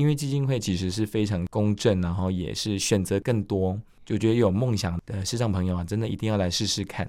[0.00, 7.08] 因为基金会其实是非常公正，然后也是选择更多，就觉得有梦想的视障朋友啊，真的一定要来试试看。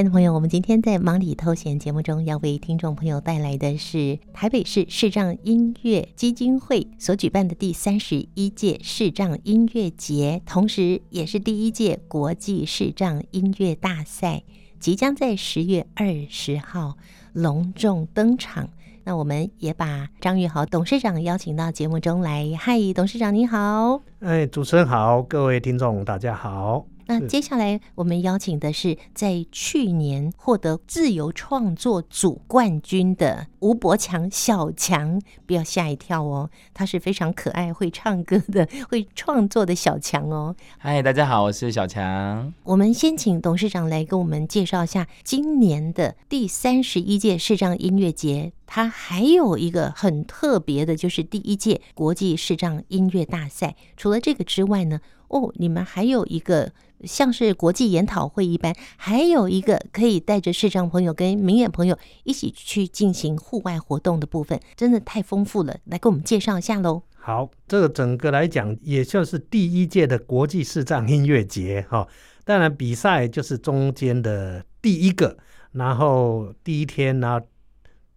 [0.00, 14.42] 亲爱的朋友，我们今天在忙里偷闲节目中要为听众朋友带来的是台北市视障音乐基金会所举办的第三十一届视障音乐节，同时也是第一届国际视障音乐大赛，
[14.78, 16.96] 即将在十月二十号
[17.34, 18.70] 隆重登场。
[19.04, 22.50] 那我们也把张玉豪董事长邀请到节目中来。
[22.58, 24.00] 嗨，董事长你好！
[24.20, 26.86] 哎，主持人好，各位听众大家好。
[27.10, 40.54] 那接下来我们邀请的是在去年获得自由创作组冠军的吴伯强小强，不要吓一跳哦，他是非常可爱、会唱歌的、会创作的小强哦。
[40.78, 42.54] 嗨，大家好，我是小强。
[42.62, 53.74] 我们先请董事长来跟我们介绍一下今年的第三十一届视障音乐节，它还有一个很特别的，就是第一届国际视障音乐大赛。
[53.96, 56.70] 除了这个之外呢，哦，你们还有一个。
[57.04, 65.76] 像是国际研讨会一般，还有一个可以带着视障朋友跟明眼朋友一起去进行户外活动的部分，真的太丰富了。
[65.84, 67.02] 来给我们介绍一下喽。
[67.16, 72.08] 好，这个整个来讲，也就是第一届的国际视障音乐节哈。
[72.44, 75.36] 当然，比赛就是中间的第一个，
[75.72, 77.46] 然后第一天，然后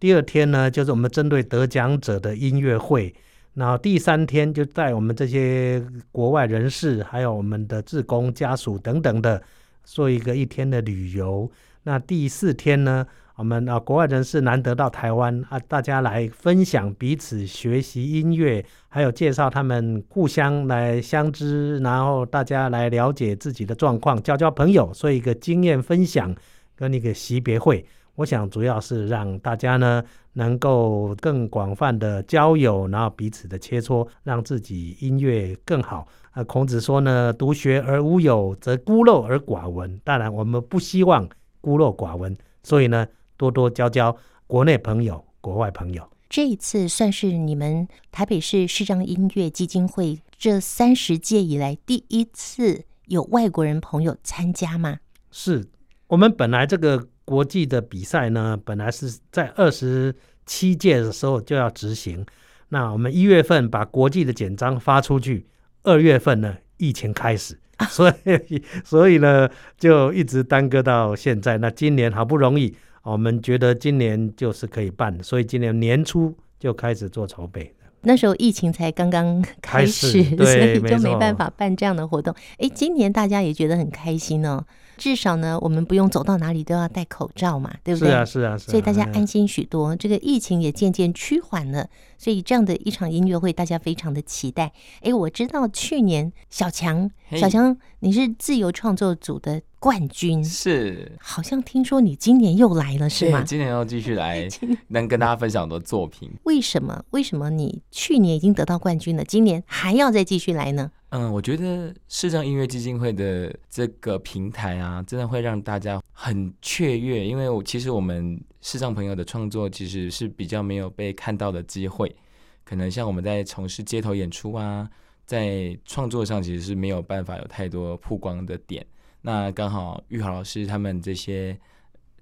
[0.00, 3.14] 第二天呢，就是我们针对得奖者的音乐会。
[3.54, 9.40] 然后第三天就带我们这些国外人士，还有我们的志工家属等等的，
[9.84, 11.50] 做一个一天的旅游。
[11.84, 26.34] 那第四天呢，我们啊国外人士难得到台湾啊，大家来分享彼此学习音乐，还有介绍他们互相来相知，然后大家来了解自己的状况，交交朋友，做一个经验分享
[26.74, 27.86] 跟一个惜别会。
[28.16, 30.02] 我想主要是让大家呢
[30.34, 36.06] 能够更广泛的交友，然后彼此的切磋，让自己音乐更好。
[36.30, 40.00] 啊，孔子说呢，独学而无友，则孤陋而寡闻。
[40.04, 41.28] 当然，我们不希望
[41.60, 43.06] 孤陋寡闻，所以呢，
[43.36, 46.08] 多多交交国内朋友、国外朋友。
[46.28, 54.98] 这一次算是你们台北市视障音乐基金会这三十届以来第一次有外国人朋友参加吗？
[55.30, 55.68] 是
[56.08, 57.08] 我们本来这个。
[57.24, 60.14] 国际的比赛呢，本来是在二十
[60.46, 62.24] 七届的时候就要执行。
[62.68, 65.46] 那我们一月份把国际的简章发出去，
[65.84, 67.58] 二月份呢，疫情开始，
[67.88, 69.48] 所以所以呢，
[69.78, 71.58] 就一直耽搁到现在。
[71.58, 77.72] 那今年好不容易，我们觉得今年就是可以办，所以今年年初就开始做筹备。
[78.06, 82.34] 那时候疫情才刚刚开始，开始 所以就没办法办这样的活动。
[82.58, 84.62] 哎，今年大家也觉得很开心哦。
[84.96, 88.08] 至少呢，我们不用走到哪里都要戴口罩嘛，对不对？
[88.08, 88.70] 是啊，是啊，是啊。
[88.70, 91.88] 所以大家安心许多，这个疫情也渐渐趋缓了。
[92.16, 94.72] 所以这样的一场音乐会，大家非常的期待。
[95.02, 101.12] 哎，我知道去年小强，小强，你是自由创作组的冠军，是。
[101.20, 103.42] 好像听说你今年又来了，是吗？
[103.42, 104.48] 今年要继续来，
[104.88, 106.30] 能跟大家分享的作品。
[106.44, 107.04] 为什么？
[107.10, 110.90] 为什么你去年已经得到冠军了，今年还要再继续来呢？
[111.10, 122.16] 嗯，我觉得视障音乐基金会的这个平台啊，真的会让大家很雀跃，因为我其实我们视障朋友的创作其实是比较没有被看到的机会，
[122.64, 124.88] 可能像我们在从事街头演出啊，
[125.26, 128.82] 在创作上其实是没有办法有太多曝光的点。
[129.26, 131.58] 那刚好玉豪老师他们这些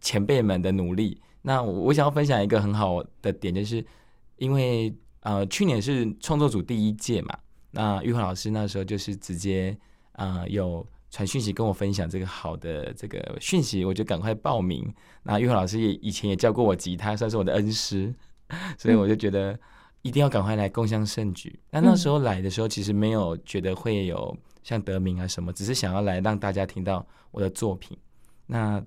[0.00, 3.84] 前辈们的努力，那我想要分享一个很好的点，就是
[4.36, 7.36] 因为呃去年是创作组第一届嘛。
[7.72, 9.76] 那玉华老师那时候就是直接
[10.12, 14.94] 啊、有传讯息跟我分享这个好的这个讯息，我就赶快报名。
[15.24, 18.14] 那玉华老师也以前也教过我吉他，算是我的恩师，
[18.78, 19.58] 所以我就觉得
[20.02, 21.58] 一定要赶快来共襄盛举。
[21.70, 27.96] 那那时候来的时候，其实没有觉得会有像得名啊什么，只是想要来让大家听到我的作品。
[28.46, 28.82] 那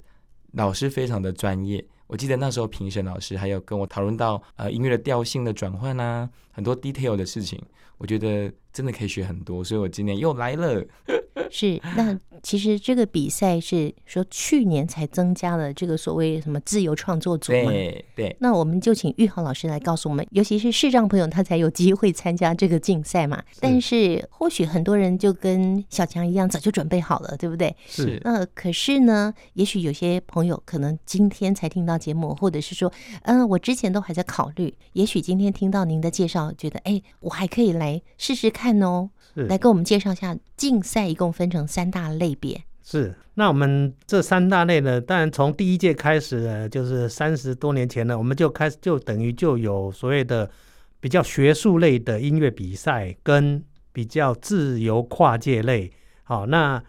[0.51, 1.85] 老师非常的专业。
[2.07, 7.61] 我记得那时候评审老师还有跟我讨论到呃音乐的调性的转换啊，很多 detail 的事情，
[7.97, 10.83] 我觉得真的可以学很多，所以我今年又来了。
[11.51, 17.71] 是，那其实这个比赛是说去年才增加了这个所谓什么自由创作组嘛？
[17.71, 18.35] 对对。
[18.39, 23.37] 那我们就请玉豪老师来告诉我们，尤其是视障朋友他才有机会参加这个竞赛嘛。
[23.51, 23.59] 是。
[23.61, 27.73] 但是或许很多人就跟小强一样，早就准备好了，对不对？
[27.85, 28.19] 是。
[28.23, 32.91] 那可是呢，也许有些朋友可能今天才听到节目，或者是说，
[33.23, 39.09] 嗯，我之前都还在考虑，也许今天听到您的介绍，觉得哎，我还可以来试试看哦。
[39.33, 42.63] 是来给我们介绍一下竞赛，一共分成三大类别。
[42.83, 50.49] 是，那我们这三大类呢，当然从第一届开始呢，就是三十多年前呢，我们就开始就等于就有所谓的
[50.99, 55.91] 比较学术类的音乐比赛，跟比较自由跨界类。
[56.23, 56.81] 好，那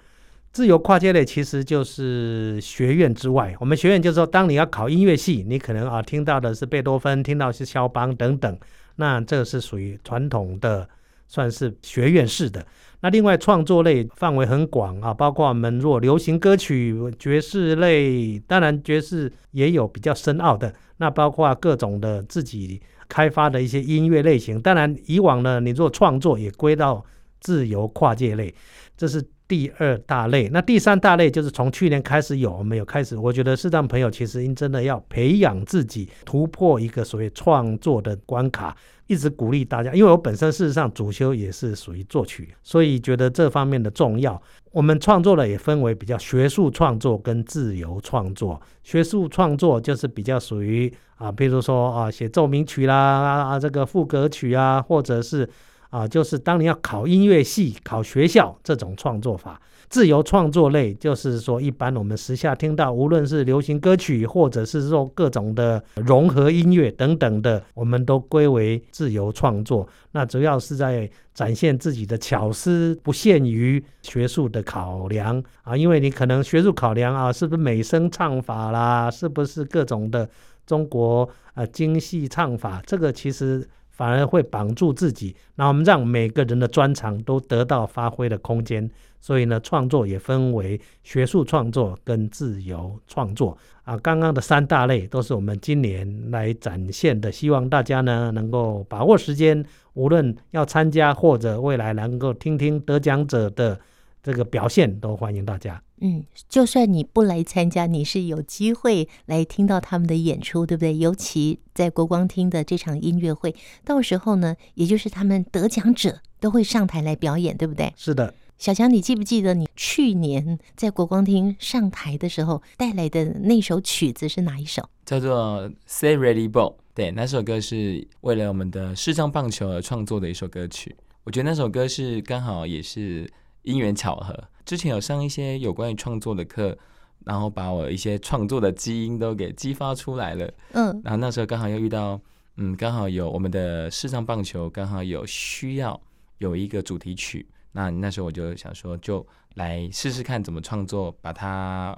[0.57, 8.59] 自由跨界类其实就是学院之外，我们学院就是说，当你要考音乐系，你可能啊听到的是贝多芬，听到是肖邦等等，
[8.95, 10.89] 那这个是属于传统的，
[11.29, 12.67] 算是学院式的。
[13.03, 20.73] 那另外创作类范围很广啊，包括我们若流行歌曲、爵士类，当然爵士也有比较深奥的。
[20.97, 22.81] 那包括各种的自己
[23.11, 27.05] 开发的一些音乐类型，当然以往呢，你做创作也归到
[27.41, 28.55] 自由跨界类，
[28.97, 30.49] 这是第二大类。
[30.49, 38.77] 那第三大类就是从去年开始有，我们有开始，我觉得适当朋友其实应真的要培养自己，突破一个所谓创作的关卡。
[39.09, 44.43] 一直鼓励大家，因为我本身事实上主修也是属于作曲，所以觉得这方面的重要。
[44.73, 48.61] 我们创作的也分为比较学术创作跟自由创作。
[48.83, 55.49] 学术创作就是比较属于啊，比如说啊，写奏鸣曲啦啊，这个赋格曲啊，或者是
[55.91, 59.61] 啊，就是当你要考音乐系、考学校这种创作法。
[59.89, 69.89] 自由创作类就是说，一般我们时下听到，无论是流行歌曲，或者是说各种的融合音乐等等的，我们都归为自由创作。
[70.11, 75.77] 那主要是在展现自己的巧思，不限于学术的考量啊。
[75.77, 80.29] 因为你可能学术考量啊，是不是美声唱法啦，是不是各种的
[80.67, 83.65] 中国啊京戏唱法，这个其实
[83.97, 85.35] 反而会绑住自己。
[85.55, 88.91] 那我们让每个人的专长都得到发挥的空间。
[89.19, 93.97] 所以呢，创作也分为学术创作跟自由创作啊。
[93.99, 99.65] 刚刚的三大类都是我们今年来展现的，希望大家呢能够把握时间，
[99.95, 103.81] 无论要参加或者未来能够听听得奖者的
[104.27, 105.81] 这个表现，都欢迎大家。
[106.01, 110.97] 嗯，就算你不来参加，你是有机会来听到他们的演出，对不对？
[110.99, 117.93] 尤其在国光厅的这场音乐会，到时候呢，也就是他们得奖者都会上台来表演，对不对？
[117.97, 118.35] 是的。
[118.59, 124.91] 小强，你记不记得你去年在国光厅上台的时候带来的那首曲子是哪一首？
[125.05, 126.73] 叫做《Say Ready Ball》。
[126.93, 130.97] 对，那首歌是为了我们的视障棒球而创作的一首歌曲。
[131.23, 133.29] 我觉得那首歌是刚好也是
[133.67, 134.35] 因缘巧合。
[134.65, 136.77] 之前有上一些有关于创作的课，
[137.25, 140.51] 然后把我一些创作的基因都给激发出来了。
[140.73, 142.21] 嗯，然后那时候刚好又遇到，
[142.57, 146.01] 嗯，刚好有我们的视障棒球刚好有需要
[146.39, 147.47] 有一个主题曲。
[147.73, 149.25] 那那时候我就想说，就
[149.55, 151.97] 来试试看怎么创作，把它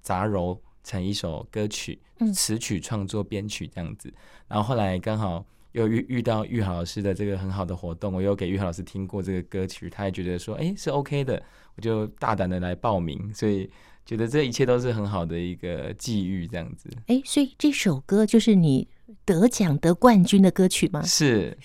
[0.00, 2.00] 杂糅成一首歌曲，
[2.34, 4.12] 词曲创作编曲这样子。
[4.48, 11.42] 然后后来刚好又遇遇到玉豪老师的这个很好的活动，我又给玉豪老师听过这个歌曲，他也觉得说，哎，是 OK 的，
[11.76, 13.70] 我就大胆的来报名，所以
[14.04, 16.88] 觉得这一切都是很好的一个际遇这样子。
[17.06, 18.88] 哎，所以这首歌就是你
[19.24, 21.02] 得奖得冠军的歌曲吗？
[21.02, 21.56] 是。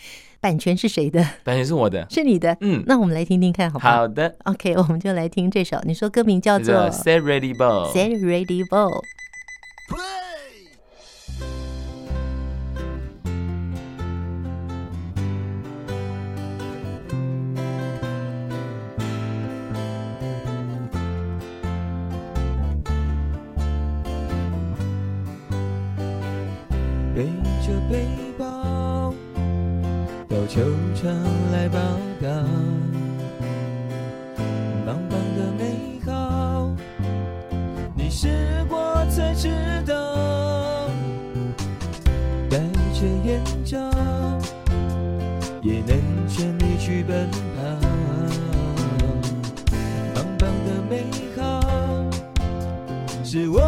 [0.42, 1.28] 版权是谁的？
[1.44, 2.56] 版权是我的，是你的。
[2.62, 3.96] 嗯，那我们来听听看，好不好？
[3.96, 4.36] 好的。
[4.44, 5.82] OK，我们就来听这首。
[5.86, 7.92] 你说歌名叫做《Set Ready Ball》。
[7.92, 9.02] Set Ready Ball。
[27.90, 28.06] 背
[28.38, 29.14] 包。
[30.28, 30.62] 到球
[30.96, 31.12] 场
[31.52, 31.80] 来报
[32.22, 32.30] 到，
[34.86, 36.70] 棒棒的美好，
[37.96, 39.50] 你试过才知
[39.86, 39.94] 道。
[42.50, 42.58] 戴
[42.94, 43.78] 着眼罩，
[45.62, 47.62] 也能全力去奔跑。
[50.14, 51.04] 棒棒的美
[51.36, 51.62] 好，
[53.24, 53.60] 是我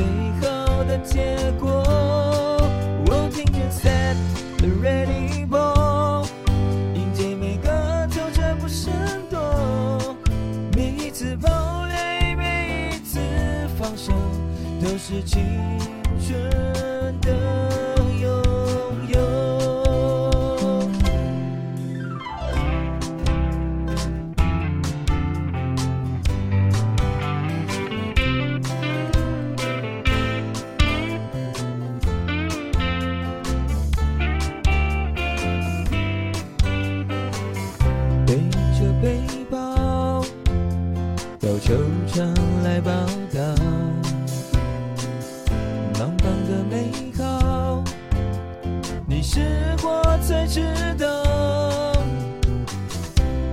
[0.00, 0.06] 最
[0.40, 1.84] 好的结果。
[3.06, 4.16] 我听见 Set
[4.82, 6.26] Ready Ball，
[6.94, 8.94] 迎接每个挫折不闪
[9.28, 10.16] 躲，
[10.74, 13.18] 每一次跑垒，每一次
[13.78, 14.12] 放手，
[14.80, 15.42] 都是青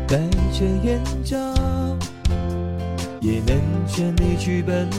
[0.07, 0.17] 带
[0.53, 1.37] 着眼罩
[3.19, 4.97] 也能全力去奔跑，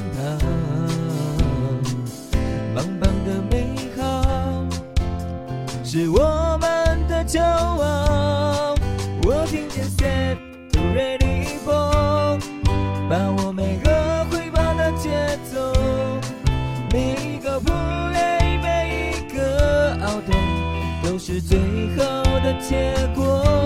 [2.75, 4.67] 棒棒的美好
[5.83, 6.69] 是我们
[7.09, 8.75] 的骄傲，
[9.25, 10.37] 我听见 Set
[10.75, 12.39] Ready Go，
[13.09, 15.73] 把握每个挥棒的节奏，
[16.93, 20.31] 每一个 play，每一个 out，
[21.03, 21.59] 都是最
[21.97, 23.58] 好的结果。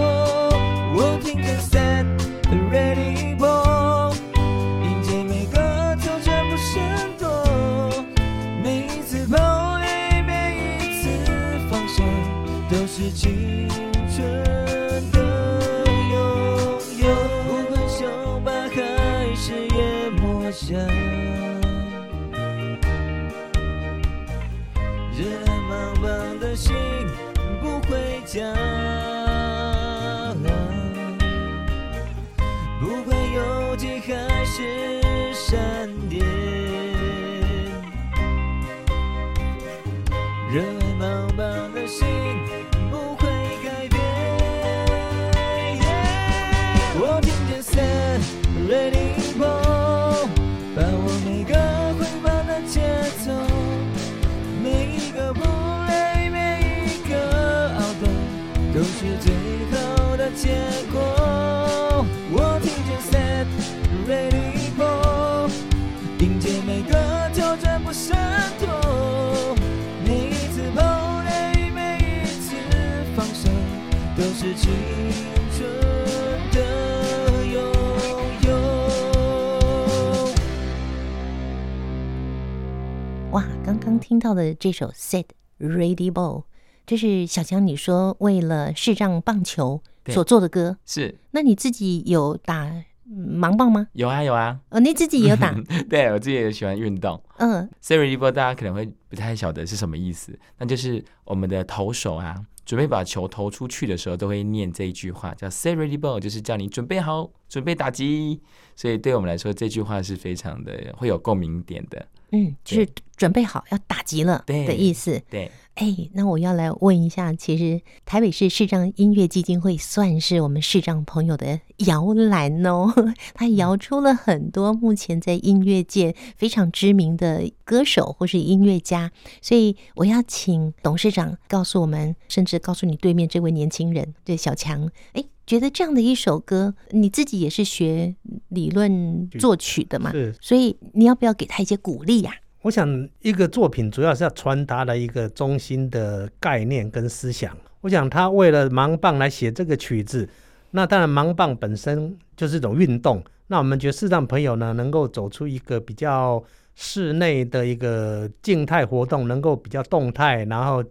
[83.32, 85.24] 哇，刚刚听到的这首《Set
[85.58, 86.40] Ready Ball》，
[86.84, 90.76] 这是小强你说为了视障棒球所做的歌。
[90.84, 92.64] 是那你自己有打
[93.06, 93.88] 嗯盲棒吗？
[93.94, 95.54] 有啊有啊，哦，你自己也有打？
[95.88, 97.20] 对我自己也喜欢运动。
[97.38, 108.40] 嗯 s e r i b o 大家可能会不太晓得是什么意思，那就是我们的投手啊，准备把球投出去的时候，都会念这一句话，叫 “say ready ball”，就是叫你准备好，准备打击。
[108.76, 112.06] 所以对我们来说，这句话是非常的会有共鸣点的。
[112.32, 115.22] 嗯，就是准备好要打击了对的意思。
[115.30, 122.92] 对，哎，那我要来问一下，其实台北市市长音乐基金会算是我们视障朋友的摇篮哦，
[123.34, 138.14] 他摇出了很多目前在音乐界非常知名的歌手或是音乐家，所以我要请董事长告诉我们，甚至告诉你对面这位年轻人，对小强，哎，觉得这样的一首歌，你自己也是学
[138.52, 140.10] 理论作曲的嘛？
[140.12, 142.32] 是所以你要不要给他一些鼓励呀、
[142.62, 147.56] 我想，一个作品主要是要传达了一个中心的概念跟思想。
[147.80, 150.28] 我想他为了盲棒来写这个曲子，
[150.70, 153.20] 那当然盲棒本身就是一种运动。
[153.48, 156.42] 那我们觉得视障朋友呢，能够走出一个比较
[156.74, 160.82] 室内的一个静态活动，能够比较动态，然后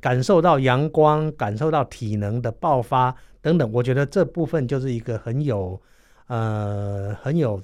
[0.00, 3.70] 感受到阳光，感受到体能的爆发等等。
[3.70, 5.80] 我觉得这部分就是一个很有
[6.28, 7.60] 呃很有。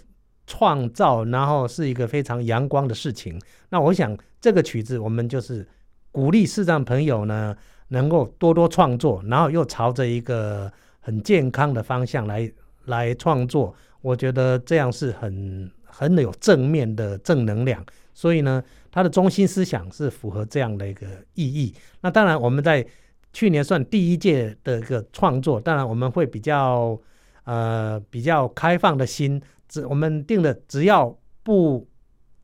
[0.46, 3.40] 创造，然后是一个非常阳光的事情。
[3.70, 5.66] 那我想这个曲子，我们就是
[6.12, 7.56] 鼓励视障朋友呢，
[7.88, 12.52] 能够多多创作，然后又朝着一个很健康的方向来
[12.84, 13.74] 来创作。
[14.02, 17.82] 我觉得这样是很很有正面的正能量。
[18.12, 21.74] 所以呢，它的中心思想是符合这样的一个意义。
[22.02, 22.86] 那当然，我们在
[23.32, 27.00] 去年算第一届的一个创作，当然我们会比较
[27.44, 29.40] 呃比较开放的心。
[29.66, 31.88] 只我们定的，只要不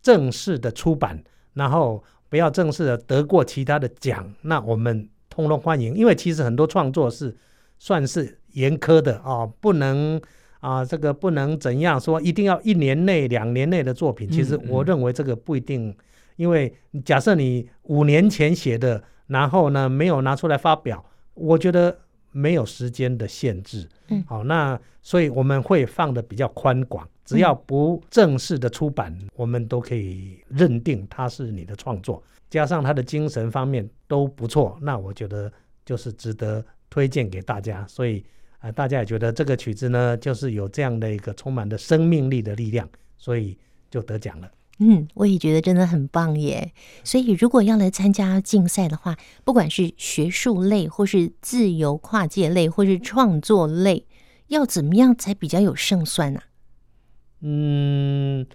[0.02, 5.94] 正式的出版，然后不要正式的得过其他的奖，那我们通通欢迎。
[5.94, 7.36] 因为其实很多创作是
[7.78, 10.20] 算是严苛的啊、哦，不能
[10.60, 14.28] 啊，这个不能怎样说，一定要一年内、两年内的作品。
[14.28, 15.96] 其实我认为这个不一定，嗯嗯、
[16.36, 21.04] 因为假设你五年前写的，然后呢没有拿出来发表，
[21.34, 21.98] 我觉得。
[22.32, 35.52] 没有时间的限制，嗯，好，那所以我们会放的比较宽广，只要不正式的出版，嗯、我们都可以认定它是你的创作，加上它的精神方面都不错，那我觉得
[35.84, 37.86] 就是值得推荐给大家。
[37.86, 38.24] 所以
[38.58, 43.58] 啊、呃，大家也觉得这个曲子呢，就是有这样的一个充满的生命力的力量，所以
[43.90, 44.50] 就得奖了。
[44.82, 46.72] 嗯，我也觉得真的很棒耶。
[47.04, 54.06] 所以，如果要来参加竞赛的话，不管是学术类，或是自由跨界类，或是创作类，
[54.48, 56.44] 要怎么样才比较有胜算呢、啊？
[57.42, 58.46] 嗯，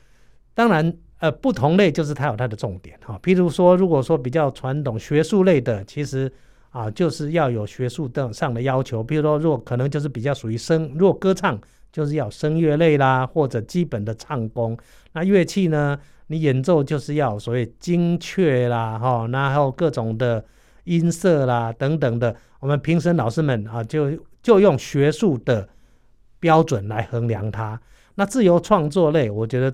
[0.55, 3.20] 当然，呃，不同类就是它有它的重点哈。
[3.22, 6.32] 譬如说，如果说比较传统学术类的，其实
[6.72, 9.03] 啊，就是要有学术的上的要求。
[9.03, 14.75] 比如说，如果可能就是比较属于声，如果歌唱就是要声乐类啦，或者基本的唱功。
[15.13, 20.44] 那乐器呢，你演奏就是要所谓精确啦，哈，然后各种的
[20.86, 25.67] 音色啦等等的，我们评审老师们啊，就就用学术的
[26.39, 27.79] 标准来衡量它。
[28.15, 29.72] 那自由创作类，我觉得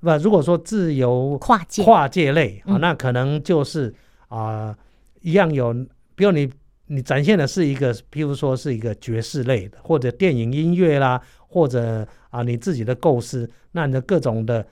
[0.00, 3.92] 不，如果说自由跨界跨界类啊，嗯、那可能就是
[4.28, 4.38] 啊、
[4.68, 4.76] 呃，
[5.22, 5.74] 一样有，
[6.14, 6.50] 比如你
[6.86, 14.66] 你展现的是一个，譬如说是一个爵士类的，或者电影音乐啦，或者啊你自己的构思，那你的各种的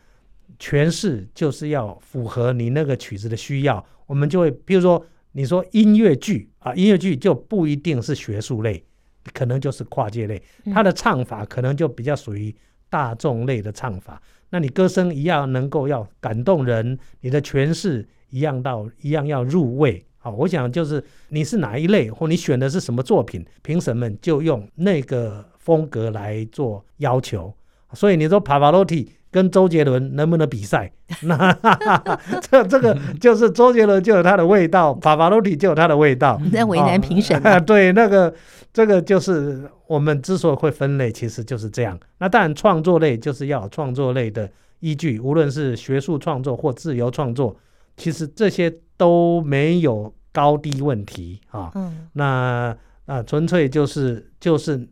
[0.59, 8.85] 诠释就是要符合你那个曲子的需要，我们就会，比如说你说音乐剧啊，音乐剧就不一定是学术类，
[9.33, 12.55] 可能就是跨界类，它的唱法可能就比较属于。
[12.91, 20.03] 大众类的唱法，那你歌声一样能够要感动人，你的诠释一样到一样要入味。
[20.17, 27.53] 好，我想就是你是哪一类，或你选的是什么作品，评审们就用那个风格来做要求。
[27.93, 30.91] 所以你说帕瓦罗蒂跟周杰伦能不能比赛？
[31.23, 31.53] 那
[32.51, 36.39] 这这个就是周杰伦就有他的味道，法法罗蒂就有他的味道。
[36.45, 38.33] 你在为难评审、啊哦、对，那个
[38.73, 41.99] 这个就是我们之所以会分类，其实就是这样。
[42.19, 47.57] 那当然，创作类就是要创作类的依据，无论是学术创作或自由创作，
[47.97, 51.71] 其实这些都没有高低问题啊。
[51.75, 54.87] 嗯、那啊，纯粹就是就是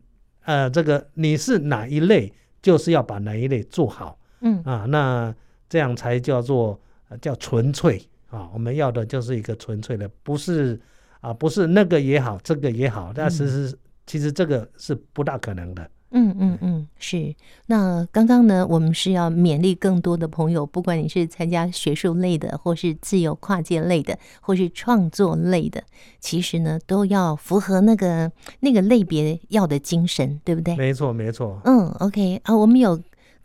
[0.45, 4.17] 呃，这个你是哪一类，就是要把哪一类做好。
[4.41, 5.33] 嗯啊，那
[5.69, 6.79] 这样才叫做
[7.21, 8.49] 叫纯粹啊！
[8.53, 10.79] 我们要的就是一个纯粹的，不是
[11.21, 15.89] 啊，不是那个也好，这个也好，但其实其实这个是不大可能的。
[16.11, 17.35] 嗯嗯嗯，是。
[17.65, 25.83] 那刚刚呢，我们是要勉励更多的朋友，不管你是参加学术类的，或是自由跨界类的，或是创作类的，
[26.21, 28.31] 其实呢，都要符合那个
[28.61, 30.77] 那个类别要的精神，对不对？
[30.77, 31.59] 没错，没错。
[31.65, 32.97] 嗯，OK 啊，我们有。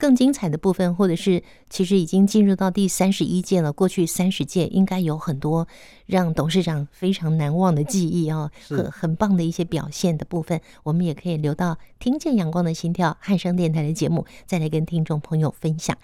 [0.02, 3.72] 更精彩的部分，或者是其实已经进入到第三十一届了。
[3.72, 5.68] 过去三十届应该有很多
[6.06, 15.96] 让董事长非常难忘的记忆哦，很很棒的一些表现的部分，我们也可以留到听见阳光的心跳汉声电台的节目，再来跟听众朋友分享。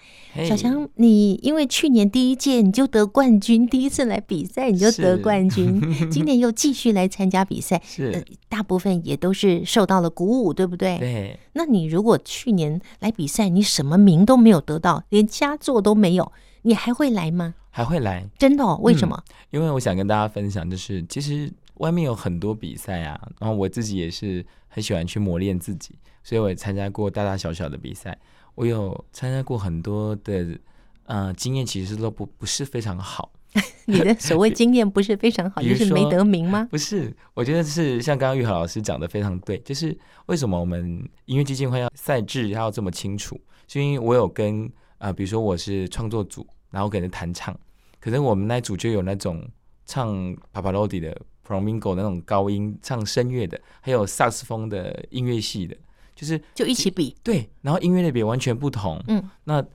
[0.47, 10.97] 小强，你因为去年第一届你就得冠军，第一次来比赛你就得冠军， 今年又继续来参加比赛，是、呃、大部分也都是受到了鼓舞，对不对？
[10.99, 11.37] 对。
[11.51, 16.31] 那你如果去年来比赛，你什么名都没有得到，连佳作都没有，
[16.63, 17.55] 你还会来吗？
[17.71, 18.77] 还会来，真的哦？
[18.81, 19.21] 为什么？
[19.27, 28.17] 嗯，因为我想跟大家分享，就是其实外面有很多比赛啊，然后我自己也是很喜欢去磨练自己，所以我也参加过大大小小的比赛，
[28.55, 30.57] 我有参加过很多的，
[31.05, 33.31] 呃，经验其实都不不是非常好。
[33.85, 36.67] 你的所谓经验不是非常好， 就是没得名吗？
[36.71, 43.39] 不是，我觉得是像刚刚玉豪老师讲的非常对，就是为什么我们音乐基金会要赛制要这么清楚？
[43.67, 44.65] 是因为我有跟
[44.99, 47.57] 啊、呃，比如说我是创作组，然后给人弹唱，
[47.99, 49.43] 可是我们那组就有那种
[49.85, 50.13] 唱
[50.53, 55.75] Paparodi 的 Promingo 那种高音唱声乐的，还有萨克斯风的音乐系的，
[56.15, 59.65] 就是就一起比对，然后音乐类别完全不同，嗯，那。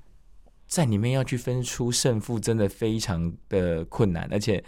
[0.74, 4.60] 在里面要去分出胜负，真的非常的困难，而且，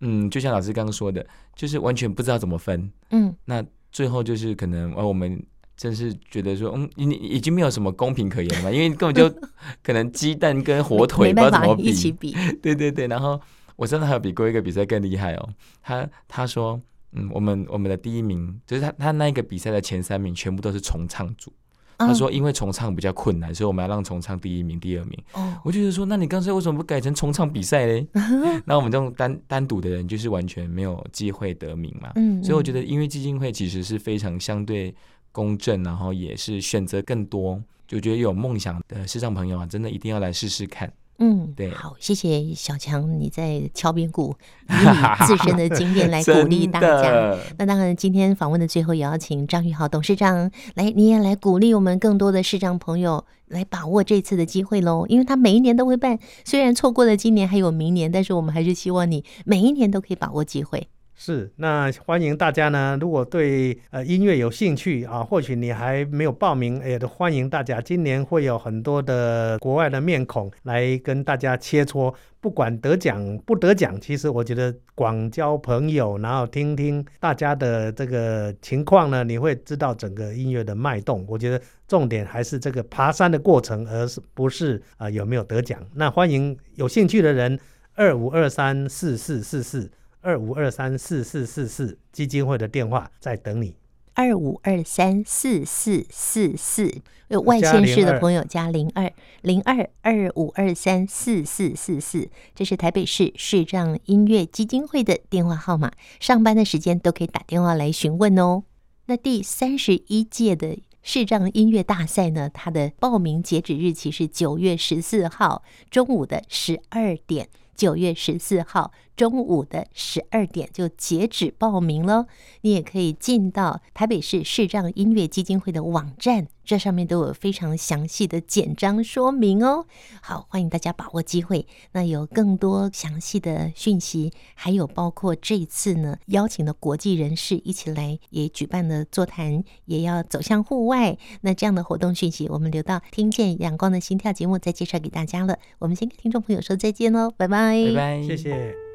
[0.00, 5.42] 嗯，就像老师刚刚说的，就是完全不知道怎么分，嗯，那最后就是可能，呃，我们
[5.74, 9.34] 真是觉得说，嗯，你已经没有什么公平可言了嘛，因为根本就
[9.82, 13.40] 可能鸡蛋跟火腿不知道怎么比，一起比， 对对对，然后
[13.76, 15.48] 我真的还有比过一个比赛更厉害哦，
[15.82, 16.78] 他他说，
[17.12, 21.50] 嗯，我们我们的第一名就是他他那个比赛的前三名全部都是重唱组。
[21.98, 28.06] 他说：“因为重唱比较困难，所以我们要让重唱第一名、第二名。”哦，我就是说，那你刚才为什么不改成重唱比赛嘞？
[28.66, 32.12] 那我们这种单单独的人，就是完全没有机会得名嘛。
[32.16, 34.94] 嗯，所以我觉得音乐基金会其实是非常相对
[35.32, 37.62] 公正，然后也是选择更多。
[37.88, 40.92] 就觉得有梦想的视障朋友啊，真的一定要来试试看。
[41.18, 44.36] 嗯，对，好，谢谢小强，你在敲边鼓，
[44.68, 47.36] 以你自身的经验来鼓励大家。
[47.56, 55.06] 那当然，今天访问的最后，也要请张玉豪董事长来，你也来鼓励我们更多的视障朋友来把握这次的机会喽。
[55.08, 60.88] 因为他每一年都会办，虽然错过了今年，还有明年，但是我们还是希望你每一年都可以把握机会。
[61.18, 62.96] 是，那欢迎大家呢。
[63.00, 67.80] 如果对呃音乐有兴趣啊，或许你还没有报名，也都欢迎大家。
[67.80, 72.14] 今年会有很多的国外的面孔来跟大家切磋。
[72.38, 81.24] 不管得奖不得奖，其实我觉得广交朋友，然后听听大家的这个情况呢，你会知道整个音乐的脉动。
[81.26, 85.82] 我觉得重点还是这个爬山的过程，而是不是啊、有没有得奖？
[85.94, 87.58] 那欢迎有兴趣的人，
[87.94, 89.90] 二五二三四四四四。
[90.26, 93.76] 二五二三四四四四基金会的电话在等你。
[94.14, 96.92] 二五二三四四四四，
[97.28, 99.12] 有外县市的朋友加零二
[99.42, 105.92] 零二二五二三四四四四，这是台北市视障音乐基金会的电话号码。
[106.18, 108.64] 上班的时间都可以打电话来询问哦。
[109.04, 117.48] 那第三十一届的视障音乐大赛呢，它的报名截止日期是九月十四号中午的十二点。
[117.76, 122.26] 九月十四号中午的十二点就截止报名喽。
[122.62, 129.86] 你也可以进到台北市视障音乐基金会的网站，这上面都有非常详细的简章说明哦。
[130.20, 131.66] 好，欢迎大家把握机会。
[131.92, 141.16] 那有更多详细的讯息，还有包括这一次呢邀请的国际人士一起来也举办的座谈，也要走向户外。
[141.42, 145.56] 那这样的活动讯息，我们留到听见阳光的心跳节目再介绍给大家了。
[145.78, 147.84] 我们先跟听众朋友说再见喽，拜拜。
[147.86, 148.85] 拜拜，谢谢。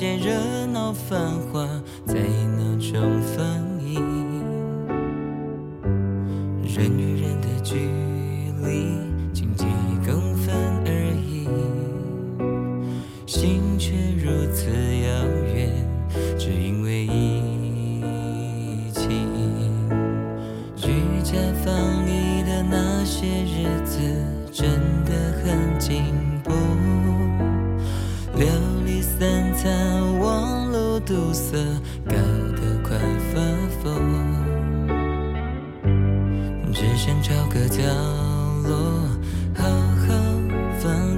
[0.00, 1.79] 些热闹繁华。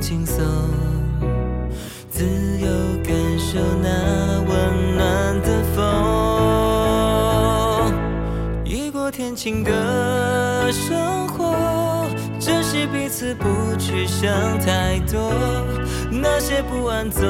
[0.03, 0.45] 轻松，
[2.11, 2.25] 自
[2.59, 2.67] 由
[3.05, 3.89] 感受那
[4.49, 5.81] 温暖的风，
[8.65, 11.55] 雨过天晴的生活。
[12.41, 15.33] 珍惜彼此，不去想太多。
[16.11, 17.23] 那些不安总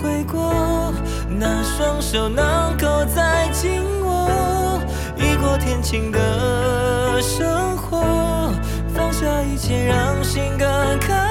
[0.00, 0.94] 会过，
[1.28, 4.30] 那双手能够再紧握。
[5.16, 8.52] 雨过天晴的生活，
[8.94, 10.68] 放下一切，让心更
[11.00, 11.28] 开。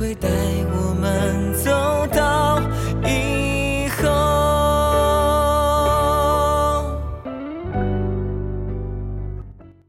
[0.00, 0.30] 会带
[0.72, 1.70] 我们走
[2.16, 2.58] 到。
[3.06, 3.39] 一。